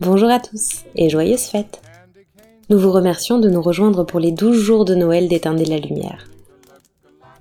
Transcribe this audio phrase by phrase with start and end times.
[0.00, 1.82] Bonjour à tous et joyeuses fêtes
[2.70, 6.28] Nous vous remercions de nous rejoindre pour les 12 jours de Noël d'éteindre la lumière.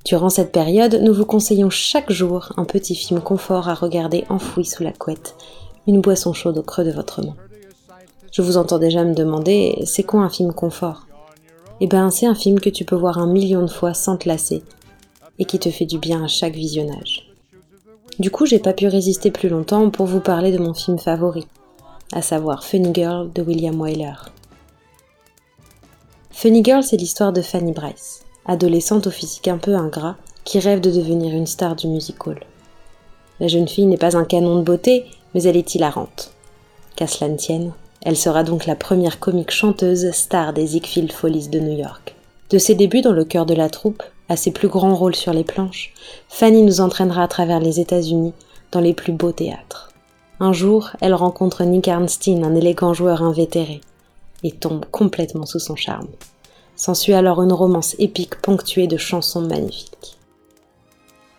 [0.05, 4.65] Durant cette période, nous vous conseillons chaque jour un petit film confort à regarder enfoui
[4.65, 5.35] sous la couette,
[5.85, 7.35] une boisson chaude au creux de votre main.
[8.31, 11.05] Je vous entends déjà me demander, c'est quoi un film confort?
[11.79, 14.27] Eh ben, c'est un film que tu peux voir un million de fois sans te
[14.27, 14.63] lasser
[15.37, 17.29] et qui te fait du bien à chaque visionnage.
[18.17, 21.45] Du coup, j'ai pas pu résister plus longtemps pour vous parler de mon film favori,
[22.11, 24.13] à savoir Funny Girl de William Wyler.
[26.31, 30.81] Funny Girl, c'est l'histoire de Fanny Bryce, adolescente au physique un peu ingrat qui rêve
[30.81, 32.39] de devenir une star du musical.
[33.39, 36.31] La jeune fille n'est pas un canon de beauté, mais elle est hilarante.
[36.95, 41.49] Qu'à cela ne tienne, elle sera donc la première comique chanteuse star des Ziegfeld Follies
[41.49, 42.15] de New York.
[42.49, 45.33] De ses débuts dans le cœur de la troupe à ses plus grands rôles sur
[45.33, 45.93] les planches,
[46.29, 48.33] Fanny nous entraînera à travers les États-Unis
[48.71, 49.86] dans les plus beaux théâtres.
[50.39, 53.81] Un jour, elle rencontre Nick Arnstein, un élégant joueur invétéré,
[54.43, 56.09] et tombe complètement sous son charme.
[56.75, 60.17] S'ensuit alors une romance épique ponctuée de chansons magnifiques.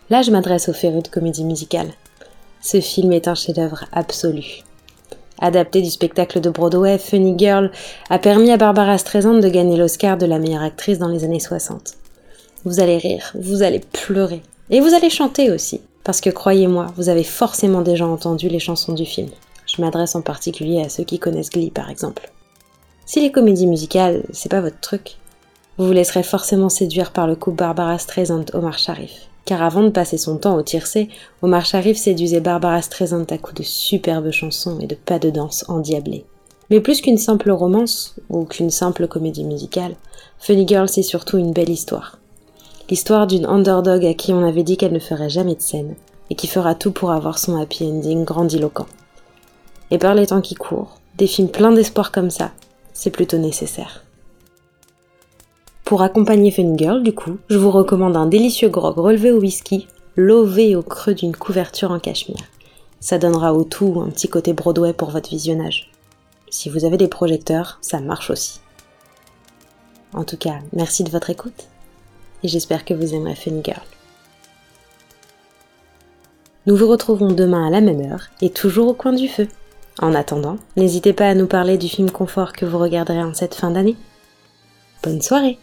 [0.09, 1.93] Là, je m'adresse aux férus de comédie musicale.
[2.61, 4.63] Ce film est un chef-d'œuvre absolu.
[5.39, 7.71] Adapté du spectacle de Broadway, Funny Girl
[8.09, 11.39] a permis à Barbara Streisand de gagner l'Oscar de la meilleure actrice dans les années
[11.39, 11.93] 60.
[12.65, 17.09] Vous allez rire, vous allez pleurer, et vous allez chanter aussi, parce que croyez-moi, vous
[17.09, 19.29] avez forcément déjà entendu les chansons du film.
[19.65, 22.31] Je m'adresse en particulier à ceux qui connaissent Glee par exemple.
[23.05, 25.17] Si les comédies musicales, c'est pas votre truc,
[25.77, 29.29] vous vous laisserez forcément séduire par le couple Barbara Streisand-Omar Sharif.
[29.45, 31.09] Car avant de passer son temps au tiercé,
[31.41, 35.65] Omar Sharif séduisait Barbara Streisand à coups de superbes chansons et de pas de danse
[35.69, 36.25] endiablés.
[36.69, 39.95] Mais plus qu'une simple romance, ou qu'une simple comédie musicale,
[40.37, 42.18] Funny Girl c'est surtout une belle histoire.
[42.89, 45.95] L'histoire d'une underdog à qui on avait dit qu'elle ne ferait jamais de scène,
[46.31, 48.87] et qui fera tout pour avoir son happy ending grandiloquent.
[49.91, 52.51] Et par les temps qui courent, des films pleins d'espoir comme ça,
[52.93, 54.03] c'est plutôt nécessaire.
[55.83, 59.87] Pour accompagner Funny Girl, du coup, je vous recommande un délicieux grog relevé au whisky,
[60.15, 62.43] lové au creux d'une couverture en cachemire.
[62.99, 65.91] Ça donnera au tout un petit côté Broadway pour votre visionnage.
[66.49, 68.59] Si vous avez des projecteurs, ça marche aussi.
[70.13, 71.68] En tout cas, merci de votre écoute
[72.43, 73.81] et j'espère que vous aimerez Funny Girl.
[76.65, 79.47] Nous vous retrouvons demain à la même heure et toujours au coin du feu.
[80.01, 83.55] En attendant, n'hésitez pas à nous parler du film confort que vous regarderez en cette
[83.55, 83.95] fin d'année.
[85.03, 85.57] Bonne soirée